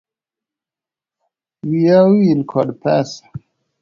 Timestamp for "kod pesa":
2.51-3.23